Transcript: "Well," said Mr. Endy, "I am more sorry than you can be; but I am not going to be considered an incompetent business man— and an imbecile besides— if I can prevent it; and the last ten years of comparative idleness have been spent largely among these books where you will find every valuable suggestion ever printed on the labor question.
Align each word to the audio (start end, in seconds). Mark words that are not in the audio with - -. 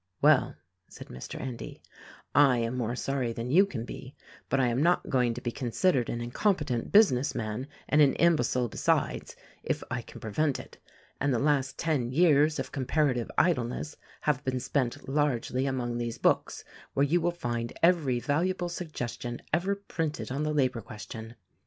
"Well," 0.19 0.55
said 0.89 1.09
Mr. 1.09 1.39
Endy, 1.39 1.79
"I 2.33 2.57
am 2.57 2.75
more 2.75 2.95
sorry 2.95 3.33
than 3.33 3.51
you 3.51 3.67
can 3.67 3.85
be; 3.85 4.15
but 4.49 4.59
I 4.59 4.65
am 4.69 4.81
not 4.81 5.11
going 5.11 5.35
to 5.35 5.41
be 5.41 5.51
considered 5.51 6.09
an 6.09 6.21
incompetent 6.21 6.91
business 6.91 7.35
man— 7.35 7.67
and 7.87 8.01
an 8.01 8.15
imbecile 8.15 8.67
besides— 8.67 9.35
if 9.71 9.83
I 9.91 10.01
can 10.01 10.19
prevent 10.19 10.59
it; 10.59 10.79
and 11.19 11.31
the 11.31 11.37
last 11.37 11.77
ten 11.77 12.09
years 12.09 12.57
of 12.57 12.71
comparative 12.71 13.29
idleness 13.37 13.95
have 14.21 14.43
been 14.43 14.59
spent 14.59 15.07
largely 15.07 15.67
among 15.67 15.99
these 15.99 16.17
books 16.17 16.65
where 16.95 17.05
you 17.05 17.21
will 17.21 17.29
find 17.29 17.71
every 17.83 18.19
valuable 18.19 18.69
suggestion 18.69 19.39
ever 19.53 19.75
printed 19.75 20.31
on 20.31 20.41
the 20.41 20.51
labor 20.51 20.81
question. 20.81 21.35